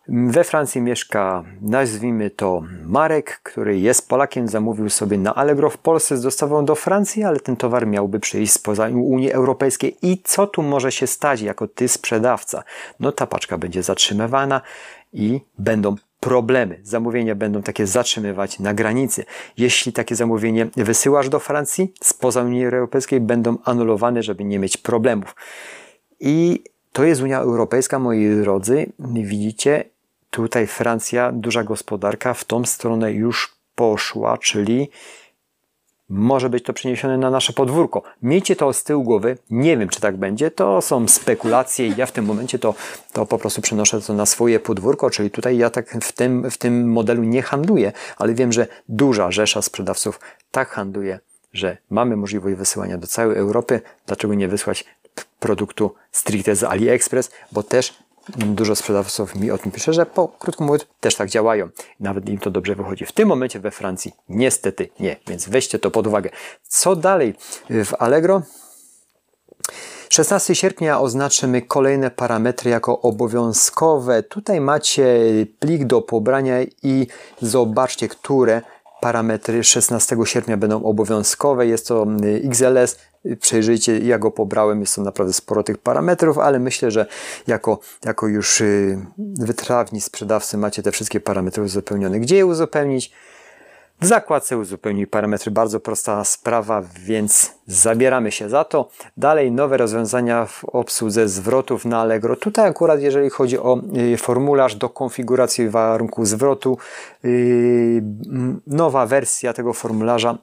we 0.08 0.44
Francji 0.44 0.80
mieszka, 0.80 1.44
nazwijmy 1.60 2.30
to 2.30 2.62
Marek, 2.84 3.40
który 3.42 3.78
jest 3.78 4.08
Polakiem, 4.08 4.48
zamówił 4.48 4.90
sobie 4.90 5.18
na 5.18 5.34
Allegro 5.34 5.70
w 5.70 5.78
Polsce 5.78 6.16
z 6.16 6.22
dostawą 6.22 6.64
do 6.64 6.74
Francji, 6.74 7.24
ale 7.24 7.40
ten 7.40 7.56
towar 7.56 7.86
miałby 7.86 8.20
przyjść 8.20 8.52
spoza 8.52 8.88
Unii 8.88 9.32
Europejskiej. 9.32 9.96
I 10.02 10.22
co 10.24 10.46
tu 10.46 10.62
może 10.62 10.92
się 10.92 11.06
stać 11.06 11.40
jako 11.40 11.68
ty 11.68 11.88
sprzedawca? 11.88 12.62
No 13.00 13.12
ta 13.12 13.26
paczka 13.26 13.58
będzie 13.58 13.82
zatrzymywana 13.82 14.60
i 15.12 15.40
będą 15.58 15.96
problemy. 16.20 16.80
Zamówienia 16.82 17.34
będą 17.34 17.62
takie 17.62 17.86
zatrzymywać 17.86 18.58
na 18.58 18.74
granicy. 18.74 19.24
Jeśli 19.56 19.92
takie 19.92 20.14
zamówienie 20.14 20.66
wysyłasz 20.76 21.28
do 21.28 21.38
Francji, 21.38 21.92
spoza 22.00 22.42
Unii 22.42 22.66
Europejskiej 22.66 23.20
będą 23.20 23.56
anulowane, 23.64 24.22
żeby 24.22 24.44
nie 24.44 24.58
mieć 24.58 24.76
problemów. 24.76 25.36
I 26.20 26.64
to 26.92 27.04
jest 27.04 27.22
Unia 27.22 27.40
Europejska, 27.40 27.98
moi 27.98 28.36
drodzy. 28.36 28.92
Widzicie, 28.98 29.93
Tutaj 30.34 30.66
Francja, 30.66 31.32
duża 31.32 31.64
gospodarka, 31.64 32.34
w 32.34 32.44
tą 32.44 32.64
stronę 32.64 33.12
już 33.12 33.56
poszła, 33.74 34.38
czyli 34.38 34.90
może 36.08 36.50
być 36.50 36.64
to 36.64 36.72
przeniesione 36.72 37.18
na 37.18 37.30
nasze 37.30 37.52
podwórko. 37.52 38.02
Miejcie 38.22 38.56
to 38.56 38.72
z 38.72 38.84
tyłu 38.84 39.02
głowy. 39.02 39.38
Nie 39.50 39.76
wiem, 39.78 39.88
czy 39.88 40.00
tak 40.00 40.16
będzie. 40.16 40.50
To 40.50 40.80
są 40.80 41.08
spekulacje. 41.08 41.88
Ja 41.88 42.06
w 42.06 42.12
tym 42.12 42.24
momencie 42.24 42.58
to, 42.58 42.74
to 43.12 43.26
po 43.26 43.38
prostu 43.38 43.62
przenoszę 43.62 44.00
to 44.00 44.14
na 44.14 44.26
swoje 44.26 44.60
podwórko, 44.60 45.10
czyli 45.10 45.30
tutaj 45.30 45.56
ja 45.56 45.70
tak 45.70 45.90
w 46.04 46.12
tym, 46.12 46.50
w 46.50 46.58
tym 46.58 46.92
modelu 46.92 47.22
nie 47.22 47.42
handluję, 47.42 47.92
ale 48.16 48.34
wiem, 48.34 48.52
że 48.52 48.66
duża 48.88 49.30
rzesza 49.30 49.62
sprzedawców 49.62 50.20
tak 50.50 50.68
handluje, 50.68 51.18
że 51.52 51.76
mamy 51.90 52.16
możliwość 52.16 52.56
wysyłania 52.56 52.98
do 52.98 53.06
całej 53.06 53.38
Europy. 53.38 53.80
Dlaczego 54.06 54.34
nie 54.34 54.48
wysłać 54.48 54.84
produktu 55.40 55.94
stricte 56.12 56.56
z 56.56 56.64
AliExpress? 56.64 57.30
Bo 57.52 57.62
też 57.62 58.03
Dużo 58.28 58.76
sprzedawców 58.76 59.34
mi 59.34 59.50
o 59.50 59.58
tym 59.58 59.72
pisze, 59.72 59.92
że 59.92 60.06
po 60.06 60.28
krótko 60.28 60.64
mówiąc 60.64 60.86
też 61.00 61.14
tak 61.14 61.30
działają. 61.30 61.68
Nawet 62.00 62.28
im 62.28 62.38
to 62.38 62.50
dobrze 62.50 62.74
wychodzi. 62.74 63.06
W 63.06 63.12
tym 63.12 63.28
momencie 63.28 63.60
we 63.60 63.70
Francji 63.70 64.12
niestety 64.28 64.88
nie, 65.00 65.16
więc 65.28 65.48
weźcie 65.48 65.78
to 65.78 65.90
pod 65.90 66.06
uwagę. 66.06 66.30
Co 66.62 66.96
dalej 66.96 67.34
w 67.70 67.94
Allegro? 67.98 68.42
16 70.08 70.54
sierpnia 70.54 71.00
oznaczymy 71.00 71.62
kolejne 71.62 72.10
parametry 72.10 72.70
jako 72.70 73.00
obowiązkowe. 73.00 74.22
Tutaj 74.22 74.60
macie 74.60 75.06
plik 75.58 75.84
do 75.84 76.02
pobrania 76.02 76.62
i 76.82 77.06
zobaczcie, 77.42 78.08
które 78.08 78.62
parametry 79.04 79.64
16 79.64 80.16
sierpnia 80.24 80.56
będą 80.56 80.82
obowiązkowe. 80.82 81.66
Jest 81.66 81.88
to 81.88 82.06
XLS, 82.44 82.98
przejrzyjcie, 83.40 83.98
ja 83.98 84.18
go 84.18 84.30
pobrałem, 84.30 84.80
jest 84.80 84.94
to 84.96 85.02
naprawdę 85.02 85.32
sporo 85.32 85.62
tych 85.62 85.78
parametrów, 85.78 86.38
ale 86.38 86.58
myślę, 86.58 86.90
że 86.90 87.06
jako, 87.46 87.78
jako 88.04 88.28
już 88.28 88.60
y, 88.60 88.98
wytrawni 89.18 90.00
sprzedawcy 90.00 90.56
macie 90.58 90.82
te 90.82 90.92
wszystkie 90.92 91.20
parametry 91.20 91.62
uzupełnione. 91.62 92.20
Gdzie 92.20 92.36
je 92.36 92.46
uzupełnić? 92.46 93.12
W 94.00 94.06
zakładce 94.06 94.58
uzupełnij 94.58 95.06
parametry, 95.06 95.50
bardzo 95.50 95.80
prosta 95.80 96.24
sprawa, 96.24 96.82
więc 96.98 97.52
zabieramy 97.66 98.32
się 98.32 98.48
za 98.48 98.64
to. 98.64 98.88
Dalej 99.16 99.52
nowe 99.52 99.76
rozwiązania 99.76 100.46
w 100.46 100.64
obsłudze 100.64 101.28
zwrotów 101.28 101.84
na 101.84 102.00
Allegro. 102.00 102.36
Tutaj 102.36 102.68
akurat 102.68 103.00
jeżeli 103.00 103.30
chodzi 103.30 103.58
o 103.58 103.80
y, 104.14 104.16
formularz 104.16 104.76
do 104.76 104.88
konfiguracji 104.88 105.68
warunków 105.68 106.28
zwrotu, 106.28 106.78
y, 107.24 108.02
nowa 108.66 109.06
wersja 109.06 109.52
tego 109.52 109.72
formularza 109.72 110.38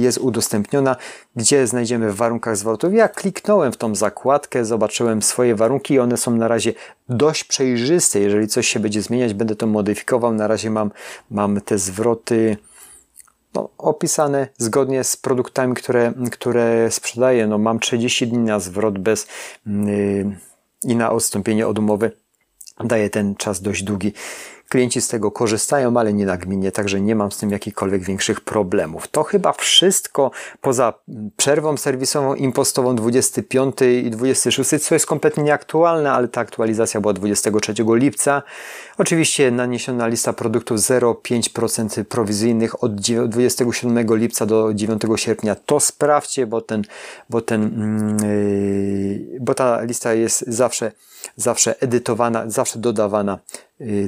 jest 0.00 0.18
udostępniona, 0.18 0.96
gdzie 1.36 1.66
znajdziemy 1.66 2.12
w 2.12 2.16
warunkach 2.16 2.56
zwrotów. 2.56 2.94
Ja 2.94 3.08
kliknąłem 3.08 3.72
w 3.72 3.76
tą 3.76 3.94
zakładkę, 3.94 4.64
zobaczyłem 4.64 5.22
swoje 5.22 5.54
warunki 5.54 5.94
i 5.94 5.98
one 5.98 6.16
są 6.16 6.30
na 6.30 6.48
razie 6.48 6.72
dość 7.08 7.44
przejrzyste. 7.44 8.20
Jeżeli 8.20 8.48
coś 8.48 8.68
się 8.68 8.80
będzie 8.80 9.02
zmieniać, 9.02 9.34
będę 9.34 9.56
to 9.56 9.66
modyfikował. 9.66 10.34
Na 10.34 10.46
razie 10.46 10.70
mam, 10.70 10.90
mam 11.30 11.60
te 11.60 11.78
zwroty 11.78 12.56
no, 13.54 13.68
opisane 13.78 14.48
zgodnie 14.58 15.04
z 15.04 15.16
produktami, 15.16 15.74
które, 15.74 16.12
które 16.32 16.90
sprzedaję. 16.90 17.46
No, 17.46 17.58
mam 17.58 17.78
30 17.78 18.28
dni 18.28 18.38
na 18.38 18.60
zwrot 18.60 18.98
bez 18.98 19.26
yy, 19.66 20.36
i 20.84 20.96
na 20.96 21.10
odstąpienie 21.10 21.68
od 21.68 21.78
umowy. 21.78 22.12
Daje 22.84 23.10
ten 23.10 23.34
czas 23.34 23.62
dość 23.62 23.82
długi. 23.82 24.12
Klienci 24.68 25.00
z 25.00 25.08
tego 25.08 25.30
korzystają, 25.30 25.96
ale 25.96 26.12
nie 26.12 26.26
nagminnie, 26.26 26.72
także 26.72 27.00
nie 27.00 27.14
mam 27.14 27.32
z 27.32 27.38
tym 27.38 27.50
jakichkolwiek 27.50 28.02
większych 28.02 28.40
problemów. 28.40 29.08
To 29.08 29.22
chyba 29.22 29.52
wszystko 29.52 30.30
poza 30.60 30.94
przerwą 31.36 31.76
serwisową 31.76 32.34
impostową 32.34 32.96
25 32.96 33.76
i 34.04 34.10
26, 34.10 34.70
co 34.84 34.94
jest 34.94 35.06
kompletnie 35.06 35.42
nieaktualne, 35.42 36.12
ale 36.12 36.28
ta 36.28 36.40
aktualizacja 36.40 37.00
była 37.00 37.12
23 37.12 37.74
lipca. 37.88 38.42
Oczywiście 38.98 39.50
naniesiona 39.50 40.06
lista 40.06 40.32
produktów 40.32 40.78
0,5% 40.78 42.04
prowizyjnych 42.04 42.84
od 42.84 43.00
27 43.28 44.16
lipca 44.16 44.46
do 44.46 44.74
9 44.74 45.02
sierpnia. 45.16 45.54
To 45.54 45.80
sprawdźcie, 45.80 46.46
bo 46.46 46.60
ten, 46.60 46.82
bo 47.30 47.40
ten, 47.40 47.62
yy, 49.32 49.40
bo 49.40 49.54
ta 49.54 49.82
lista 49.82 50.14
jest 50.14 50.44
zawsze, 50.46 50.92
zawsze 51.36 51.80
edytowana, 51.80 52.50
zawsze 52.50 52.78
dodawana 52.78 53.38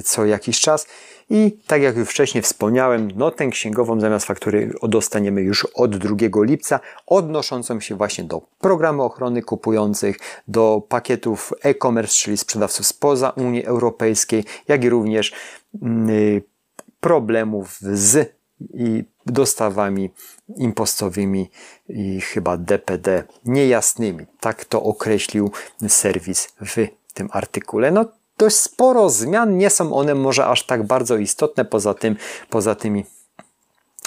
co 0.03 0.25
jakiś 0.25 0.59
czas. 0.59 0.87
I 1.29 1.57
tak 1.67 1.81
jak 1.81 1.97
już 1.97 2.09
wcześniej 2.09 2.41
wspomniałem, 2.41 3.11
notę 3.15 3.47
księgową 3.47 3.99
zamiast 3.99 4.25
faktury 4.25 4.73
dostaniemy 4.83 5.41
już 5.41 5.67
od 5.73 5.97
2 5.97 6.15
lipca, 6.43 6.79
odnoszącą 7.07 7.79
się 7.79 7.95
właśnie 7.95 8.23
do 8.23 8.41
programu 8.59 9.03
ochrony 9.03 9.41
kupujących, 9.41 10.17
do 10.47 10.81
pakietów 10.89 11.53
e-commerce, 11.61 12.13
czyli 12.13 12.37
sprzedawców 12.37 12.87
spoza 12.87 13.29
Unii 13.29 13.65
Europejskiej, 13.65 14.43
jak 14.67 14.83
i 14.83 14.89
również 14.89 15.33
mm, 15.81 16.41
problemów 16.99 17.77
z 17.81 18.33
dostawami 19.25 20.09
impostowymi 20.57 21.49
i 21.89 22.21
chyba 22.21 22.57
DPD 22.57 23.23
niejasnymi. 23.45 24.25
Tak 24.39 24.65
to 24.65 24.83
określił 24.83 25.51
serwis 25.87 26.53
w 26.61 26.87
tym 27.13 27.29
artykule. 27.31 27.91
No 27.91 28.05
dość 28.41 28.55
sporo 28.55 29.09
zmian, 29.09 29.57
nie 29.57 29.69
są 29.69 29.93
one 29.93 30.15
może 30.15 30.45
aż 30.45 30.65
tak 30.65 30.83
bardzo 30.83 31.17
istotne, 31.17 31.65
poza 31.65 31.93
tym, 31.93 32.15
poza 32.49 32.75
tymi, 32.75 33.05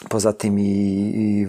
poza 0.08 0.32
tymi 0.32 1.46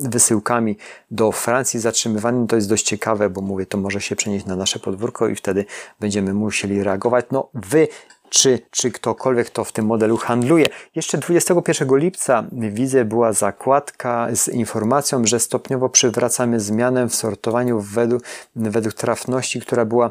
wysyłkami 0.00 0.76
do 1.10 1.32
Francji 1.32 1.80
zatrzymywanymi. 1.80 2.46
To 2.46 2.56
jest 2.56 2.68
dość 2.68 2.84
ciekawe, 2.84 3.30
bo 3.30 3.40
mówię, 3.40 3.66
to 3.66 3.78
może 3.78 4.00
się 4.00 4.16
przenieść 4.16 4.46
na 4.46 4.56
nasze 4.56 4.78
podwórko 4.78 5.28
i 5.28 5.34
wtedy 5.34 5.64
będziemy 6.00 6.34
musieli 6.34 6.82
reagować. 6.82 7.26
No, 7.30 7.48
wy 7.54 7.88
czy, 8.30 8.58
czy 8.70 8.90
ktokolwiek 8.90 9.50
to 9.50 9.64
w 9.64 9.72
tym 9.72 9.86
modelu 9.86 10.16
handluje. 10.16 10.66
Jeszcze 10.94 11.18
21 11.18 11.98
lipca 11.98 12.44
widzę 12.52 13.04
była 13.04 13.32
zakładka 13.32 14.28
z 14.32 14.48
informacją, 14.48 15.26
że 15.26 15.40
stopniowo 15.40 15.88
przywracamy 15.88 16.60
zmianę 16.60 17.08
w 17.08 17.14
sortowaniu 17.14 17.80
według, 17.80 18.22
według 18.56 18.94
trafności, 18.94 19.60
która 19.60 19.84
była, 19.84 20.10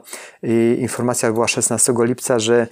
informacja 0.80 1.32
była 1.32 1.48
16 1.48 1.94
lipca, 2.00 2.40
że 2.40 2.68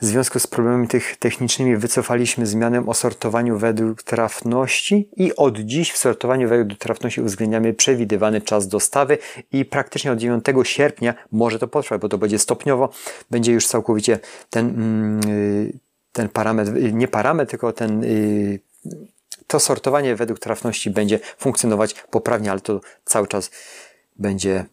w 0.00 0.04
związku 0.04 0.38
z 0.38 0.46
problemami 0.46 0.88
tych 0.88 1.16
technicznymi 1.16 1.76
wycofaliśmy 1.76 2.46
zmianę 2.46 2.86
o 2.86 2.94
sortowaniu 2.94 3.58
według 3.58 4.02
trafności 4.02 5.08
i 5.16 5.36
od 5.36 5.58
dziś 5.58 5.92
w 5.92 5.96
sortowaniu 5.96 6.48
według 6.48 6.78
trafności 6.78 7.20
uwzględniamy 7.20 7.74
przewidywany 7.74 8.40
czas 8.40 8.68
dostawy 8.68 9.18
i 9.52 9.64
praktycznie 9.64 10.12
od 10.12 10.18
9 10.18 10.44
sierpnia 10.62 11.14
może 11.32 11.58
to 11.58 11.68
potrwać, 11.68 12.00
bo 12.00 12.08
to 12.08 12.18
będzie 12.18 12.38
stopniowo, 12.38 12.88
będzie 13.30 13.52
już 13.52 13.66
całkowicie 13.66 14.18
ten, 14.50 14.68
mm, 14.68 15.20
y, 15.28 15.78
ten 16.12 16.28
parametr, 16.28 16.76
y, 16.76 16.92
nie 16.92 17.08
parametr, 17.08 17.50
tylko 17.50 17.72
ten 17.72 18.04
y, 18.04 18.60
to 19.46 19.60
sortowanie 19.60 20.16
według 20.16 20.38
trafności 20.38 20.90
będzie 20.90 21.20
funkcjonować 21.38 21.94
poprawnie, 21.94 22.50
ale 22.50 22.60
to 22.60 22.80
cały 23.04 23.26
czas 23.26 23.50
będzie 24.16 24.64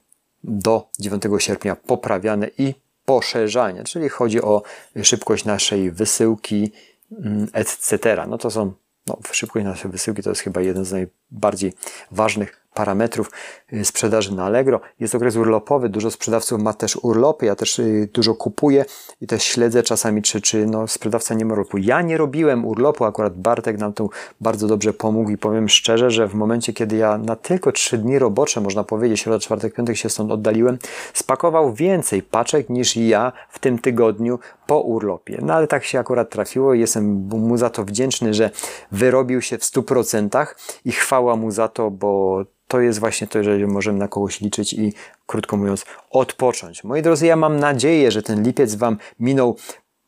do 0.43 0.89
9 0.99 1.23
sierpnia 1.39 1.75
poprawiane 1.75 2.49
i 2.57 2.84
poszerzania, 3.05 3.83
czyli 3.83 4.09
chodzi 4.09 4.41
o 4.41 4.61
szybkość 5.03 5.45
naszej 5.45 5.91
wysyłki, 5.91 6.71
mm, 7.11 7.47
etc. 7.53 7.97
No 8.27 8.37
to 8.37 8.51
są, 8.51 8.73
no, 9.07 9.17
szybkość 9.31 9.65
naszej 9.65 9.91
wysyłki 9.91 10.23
to 10.23 10.29
jest 10.29 10.41
chyba 10.41 10.61
jeden 10.61 10.85
z 10.85 10.91
najbardziej 10.91 11.73
ważnych 12.11 12.64
parametrów 12.75 13.31
y, 13.73 13.85
sprzedaży 13.85 14.35
na 14.35 14.45
Allegro. 14.45 14.81
Jest 14.99 15.15
okres 15.15 15.35
urlopowy, 15.35 15.89
dużo 15.89 16.11
sprzedawców 16.11 16.61
ma 16.61 16.73
też 16.73 16.95
urlopy, 16.95 17.45
ja 17.45 17.55
też 17.55 17.79
y, 17.79 18.09
dużo 18.13 18.35
kupuję 18.35 18.85
i 19.21 19.27
też 19.27 19.43
śledzę 19.43 19.83
czasami, 19.83 20.21
czy, 20.21 20.41
czy 20.41 20.65
no, 20.65 20.87
sprzedawca 20.87 21.33
nie 21.33 21.45
ma 21.45 21.53
urlopu. 21.53 21.77
Ja 21.77 22.01
nie 22.01 22.17
robiłem 22.17 22.65
urlopu, 22.65 23.05
akurat 23.05 23.37
Bartek 23.37 23.77
nam 23.77 23.93
tu 23.93 24.09
bardzo 24.41 24.67
dobrze 24.67 24.93
pomógł 24.93 25.29
i 25.29 25.37
powiem 25.37 25.69
szczerze, 25.69 26.11
że 26.11 26.27
w 26.27 26.33
momencie, 26.33 26.73
kiedy 26.73 26.95
ja 26.95 27.17
na 27.17 27.35
tylko 27.35 27.71
trzy 27.71 27.97
dni 27.97 28.19
robocze, 28.19 28.61
można 28.61 28.83
powiedzieć, 28.83 29.19
środa, 29.19 29.39
czwartek, 29.39 29.73
piątek 29.73 29.97
się 29.97 30.09
stąd 30.09 30.31
oddaliłem, 30.31 30.77
spakował 31.13 31.73
więcej 31.73 32.23
paczek 32.23 32.69
niż 32.69 32.95
ja 32.97 33.31
w 33.49 33.59
tym 33.59 33.79
tygodniu 33.79 34.39
po 34.67 34.81
urlopie. 34.81 35.39
No 35.41 35.53
ale 35.53 35.67
tak 35.67 35.83
się 35.83 35.99
akurat 35.99 36.29
trafiło 36.29 36.73
i 36.73 36.79
jestem 36.79 37.05
mu 37.29 37.57
za 37.57 37.69
to 37.69 37.85
wdzięczny, 37.85 38.33
że 38.33 38.49
wyrobił 38.91 39.41
się 39.41 39.57
w 39.57 39.61
100% 39.61 40.45
i 40.85 40.91
chwała 40.91 41.35
mu 41.35 41.51
za 41.51 41.67
to, 41.67 41.91
bo 41.91 42.43
to 42.67 42.79
jest 42.79 42.99
właśnie 42.99 43.27
to, 43.27 43.43
że 43.43 43.67
możemy 43.67 43.99
na 43.99 44.07
kogoś 44.07 44.41
liczyć 44.41 44.73
i 44.73 44.93
krótko 45.25 45.57
mówiąc 45.57 45.85
odpocząć. 46.09 46.83
Moi 46.83 47.01
drodzy, 47.01 47.25
ja 47.25 47.35
mam 47.35 47.59
nadzieję, 47.59 48.11
że 48.11 48.23
ten 48.23 48.43
lipiec 48.43 48.75
Wam 48.75 48.97
minął 49.19 49.57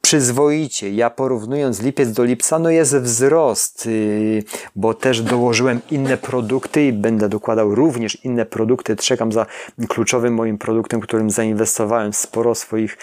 przyzwoicie. 0.01 0.91
Ja 0.91 1.09
porównując 1.09 1.81
lipiec 1.81 2.11
do 2.11 2.23
lipca, 2.23 2.59
no 2.59 2.69
jest 2.69 2.95
wzrost, 2.95 3.85
yy, 3.85 4.43
bo 4.75 4.93
też 4.93 5.21
dołożyłem 5.21 5.81
inne 5.91 6.17
produkty 6.17 6.85
i 6.85 6.93
będę 6.93 7.29
dokładał 7.29 7.75
również 7.75 8.25
inne 8.25 8.45
produkty. 8.45 8.95
Czekam 8.95 9.31
za 9.31 9.45
kluczowym 9.87 10.33
moim 10.33 10.57
produktem, 10.57 11.01
którym 11.01 11.29
zainwestowałem 11.29 12.13
sporo 12.13 12.55
swoich 12.55 12.97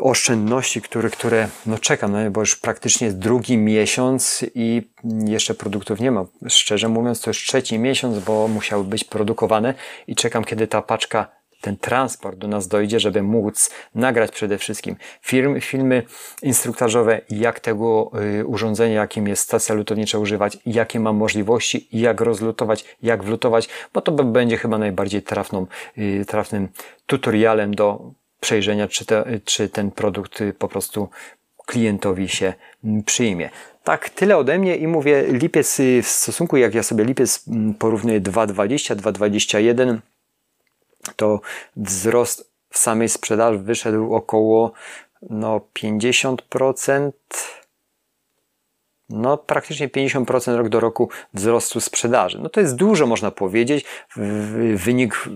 oszczędności, 0.00 0.82
które, 0.82 1.10
które 1.10 1.48
no 1.66 1.78
czekam, 1.78 2.12
no, 2.12 2.30
bo 2.30 2.40
już 2.40 2.56
praktycznie 2.56 3.12
drugi 3.12 3.58
miesiąc 3.58 4.44
i 4.54 4.90
jeszcze 5.24 5.54
produktów 5.54 6.00
nie 6.00 6.10
ma. 6.10 6.24
Szczerze 6.48 6.88
mówiąc, 6.88 7.20
to 7.20 7.30
już 7.30 7.46
trzeci 7.46 7.78
miesiąc, 7.78 8.18
bo 8.18 8.48
musiały 8.48 8.84
być 8.84 9.04
produkowane 9.04 9.74
i 10.06 10.16
czekam, 10.16 10.44
kiedy 10.44 10.66
ta 10.66 10.82
paczka 10.82 11.38
ten 11.60 11.76
transport 11.76 12.38
do 12.38 12.48
nas 12.48 12.68
dojdzie, 12.68 13.00
żeby 13.00 13.22
móc 13.22 13.70
nagrać 13.94 14.30
przede 14.30 14.58
wszystkim 14.58 14.96
film, 15.22 15.60
filmy 15.60 16.02
instruktażowe, 16.42 17.20
jak 17.30 17.60
tego 17.60 18.10
y, 18.40 18.46
urządzenia, 18.46 18.94
jakim 18.94 19.28
jest 19.28 19.42
stacja 19.42 19.74
lutownicza 19.74 20.18
używać, 20.18 20.58
jakie 20.66 21.00
ma 21.00 21.12
możliwości, 21.12 21.88
jak 21.92 22.20
rozlutować, 22.20 22.84
jak 23.02 23.24
wlutować, 23.24 23.68
bo 23.94 24.00
to 24.00 24.12
będzie 24.12 24.56
chyba 24.56 24.78
najbardziej 24.78 25.22
trafną, 25.22 25.66
y, 25.98 26.24
trafnym 26.28 26.68
tutorialem 27.06 27.74
do 27.74 28.12
przejrzenia, 28.40 28.88
czy, 28.88 29.04
te, 29.04 29.40
czy 29.44 29.68
ten 29.68 29.90
produkt 29.90 30.42
po 30.58 30.68
prostu 30.68 31.08
klientowi 31.66 32.28
się 32.28 32.54
przyjmie. 33.06 33.50
Tak, 33.84 34.10
tyle 34.10 34.36
ode 34.36 34.58
mnie 34.58 34.76
i 34.76 34.86
mówię, 34.86 35.24
lipiec 35.28 35.80
y, 35.80 36.02
w 36.02 36.08
stosunku, 36.08 36.56
jak 36.56 36.74
ja 36.74 36.82
sobie 36.82 37.04
lipiec 37.04 37.48
mm, 37.48 37.74
porównuję 37.74 38.20
2,20, 38.20 38.96
2,21, 38.96 39.98
to 41.16 41.40
wzrost 41.76 42.50
w 42.70 42.78
samej 42.78 43.08
sprzedaży 43.08 43.58
wyszedł 43.58 44.14
około 44.14 44.72
no, 45.30 45.60
50%, 45.74 47.10
no 49.08 49.36
praktycznie 49.36 49.88
50% 49.88 50.56
rok 50.56 50.68
do 50.68 50.80
roku 50.80 51.10
wzrostu 51.34 51.80
sprzedaży. 51.80 52.38
No 52.42 52.48
to 52.48 52.60
jest 52.60 52.76
dużo, 52.76 53.06
można 53.06 53.30
powiedzieć. 53.30 53.84
Wynik 54.74 55.28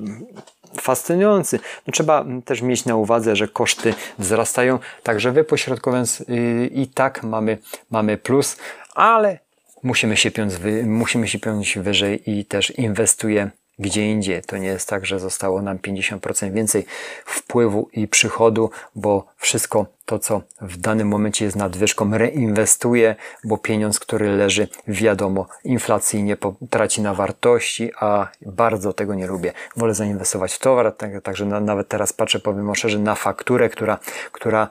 fascynujący. 0.80 1.58
No, 1.86 1.92
trzeba 1.92 2.24
też 2.44 2.62
mieć 2.62 2.84
na 2.84 2.96
uwadze, 2.96 3.36
że 3.36 3.48
koszty 3.48 3.94
wzrastają, 4.18 4.78
także 5.02 5.32
wypośrodkując 5.32 6.24
yy, 6.28 6.66
i 6.66 6.86
tak 6.86 7.22
mamy, 7.22 7.58
mamy 7.90 8.16
plus, 8.16 8.56
ale 8.94 9.38
musimy 9.82 10.16
się 10.16 10.30
piąć, 10.30 10.52
musimy 10.84 11.28
się 11.28 11.38
piąć 11.38 11.78
wyżej 11.78 12.30
i 12.30 12.44
też 12.44 12.70
inwestuje 12.70 13.50
gdzie 13.82 14.10
indziej. 14.10 14.42
To 14.42 14.56
nie 14.56 14.66
jest 14.66 14.88
tak, 14.88 15.06
że 15.06 15.20
zostało 15.20 15.62
nam 15.62 15.78
50% 15.78 16.52
więcej 16.52 16.86
wpływu 17.24 17.88
i 17.92 18.08
przychodu, 18.08 18.70
bo 18.94 19.26
wszystko 19.36 19.86
to, 20.06 20.18
co 20.18 20.42
w 20.60 20.76
danym 20.76 21.08
momencie 21.08 21.44
jest 21.44 21.56
nadwyżką, 21.56 22.18
reinwestuję, 22.18 23.16
bo 23.44 23.58
pieniądz, 23.58 24.00
który 24.00 24.36
leży, 24.36 24.68
wiadomo, 24.88 25.46
inflacyjnie 25.64 26.36
traci 26.70 27.02
na 27.02 27.14
wartości, 27.14 27.90
a 28.00 28.28
bardzo 28.46 28.92
tego 28.92 29.14
nie 29.14 29.26
lubię. 29.26 29.52
Wolę 29.76 29.94
zainwestować 29.94 30.54
w 30.54 30.58
towar, 30.58 30.96
tak, 30.96 31.22
także 31.22 31.44
nawet 31.44 31.88
teraz 31.88 32.12
patrzę, 32.12 32.40
powiem 32.40 32.74
szczerze, 32.74 32.98
na 32.98 33.14
fakturę, 33.14 33.68
która, 33.68 33.98
która 34.32 34.68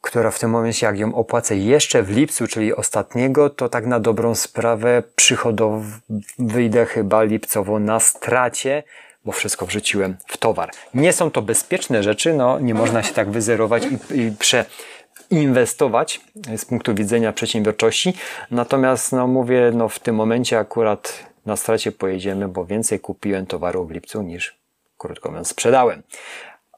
która 0.00 0.30
w 0.30 0.38
tym 0.38 0.50
momencie, 0.50 0.86
jak 0.86 0.98
ją 0.98 1.14
opłacę 1.14 1.56
jeszcze 1.56 2.02
w 2.02 2.10
lipcu, 2.10 2.46
czyli 2.46 2.74
ostatniego, 2.74 3.50
to 3.50 3.68
tak 3.68 3.86
na 3.86 4.00
dobrą 4.00 4.34
sprawę 4.34 5.02
przychodowo 5.16 5.82
wyjdę 6.38 6.86
chyba 6.86 7.22
lipcowo 7.22 7.78
na 7.78 8.00
stracie, 8.00 8.82
bo 9.24 9.32
wszystko 9.32 9.66
wrzuciłem 9.66 10.16
w 10.26 10.36
towar. 10.36 10.70
Nie 10.94 11.12
są 11.12 11.30
to 11.30 11.42
bezpieczne 11.42 12.02
rzeczy, 12.02 12.34
no 12.34 12.60
nie 12.60 12.74
można 12.74 13.02
się 13.02 13.14
tak 13.14 13.30
wyzerować 13.30 13.82
i, 13.84 14.20
i 14.20 14.32
przeinwestować 15.28 16.20
z 16.56 16.64
punktu 16.64 16.94
widzenia 16.94 17.32
przedsiębiorczości. 17.32 18.14
Natomiast, 18.50 19.12
no 19.12 19.26
mówię, 19.26 19.70
no 19.74 19.88
w 19.88 19.98
tym 19.98 20.14
momencie 20.14 20.58
akurat 20.58 21.30
na 21.46 21.56
stracie 21.56 21.92
pojedziemy, 21.92 22.48
bo 22.48 22.64
więcej 22.64 23.00
kupiłem 23.00 23.46
towaru 23.46 23.86
w 23.86 23.90
lipcu 23.90 24.22
niż, 24.22 24.58
krótko 24.98 25.28
mówiąc, 25.28 25.48
sprzedałem 25.48 26.02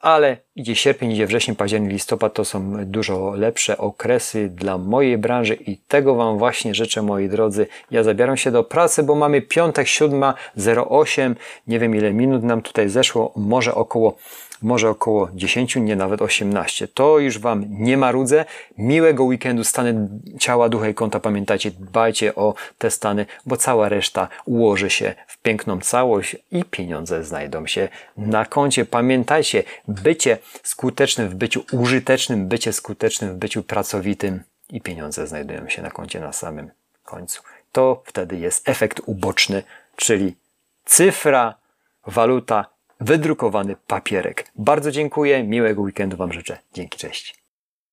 ale 0.02 0.36
idzie 0.56 0.76
sierpień, 0.76 1.12
idzie 1.12 1.26
wrzesień, 1.26 1.56
październik, 1.56 1.92
listopad 1.92 2.34
to 2.34 2.44
są 2.44 2.84
dużo 2.84 3.34
lepsze 3.36 3.78
okresy 3.78 4.48
dla 4.48 4.78
mojej 4.78 5.18
branży 5.18 5.54
i 5.54 5.76
tego 5.76 6.14
Wam 6.14 6.38
właśnie 6.38 6.74
życzę, 6.74 7.02
moi 7.02 7.28
drodzy. 7.28 7.66
Ja 7.90 8.02
zabieram 8.02 8.36
się 8.36 8.50
do 8.50 8.64
pracy, 8.64 9.02
bo 9.02 9.14
mamy 9.14 9.42
piątek, 9.42 9.86
7.08, 9.86 11.34
nie 11.66 11.78
wiem 11.78 11.94
ile 11.94 12.12
minut 12.12 12.42
nam 12.42 12.62
tutaj 12.62 12.88
zeszło, 12.88 13.32
może 13.36 13.74
około 13.74 14.16
może 14.62 14.90
około 14.90 15.28
10, 15.34 15.76
nie 15.76 15.96
nawet 15.96 16.22
18. 16.22 16.88
To 16.88 17.18
już 17.18 17.38
Wam 17.38 17.64
nie 17.68 17.96
marudzę. 17.96 18.44
Miłego 18.78 19.24
weekendu, 19.24 19.64
stany 19.64 20.08
ciała, 20.38 20.68
ducha 20.68 20.88
i 20.88 20.94
konta. 20.94 21.20
Pamiętajcie, 21.20 21.70
dbajcie 21.70 22.34
o 22.34 22.54
te 22.78 22.90
stany, 22.90 23.26
bo 23.46 23.56
cała 23.56 23.88
reszta 23.88 24.28
ułoży 24.44 24.90
się 24.90 25.14
w 25.26 25.38
piękną 25.38 25.80
całość 25.80 26.36
i 26.52 26.64
pieniądze 26.64 27.24
znajdą 27.24 27.66
się 27.66 27.88
na 28.16 28.44
koncie. 28.44 28.84
Pamiętajcie, 28.84 29.62
bycie 29.88 30.38
skutecznym 30.62 31.28
w 31.28 31.34
byciu 31.34 31.64
użytecznym, 31.72 32.48
bycie 32.48 32.72
skutecznym 32.72 33.30
w 33.30 33.36
byciu 33.36 33.62
pracowitym 33.62 34.42
i 34.70 34.80
pieniądze 34.80 35.26
znajdują 35.26 35.68
się 35.68 35.82
na 35.82 35.90
koncie 35.90 36.20
na 36.20 36.32
samym 36.32 36.70
końcu. 37.04 37.42
To 37.72 38.02
wtedy 38.06 38.36
jest 38.36 38.68
efekt 38.68 39.00
uboczny, 39.06 39.62
czyli 39.96 40.34
cyfra, 40.84 41.54
waluta 42.06 42.66
wydrukowany 43.02 43.76
papierek. 43.86 44.52
Bardzo 44.56 44.90
dziękuję, 44.90 45.44
miłego 45.44 45.82
weekendu 45.82 46.16
Wam 46.16 46.32
życzę. 46.32 46.58
Dzięki, 46.74 46.98
cześć. 46.98 47.41